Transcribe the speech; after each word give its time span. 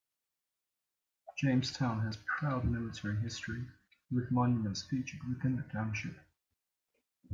Jamestown 1.37 1.99
has 2.07 2.17
proud 2.25 2.65
military 2.65 3.17
history, 3.17 3.67
with 4.09 4.31
monuments 4.31 4.81
featured 4.81 5.19
within 5.29 5.57
the 5.57 5.63
township. 5.71 6.17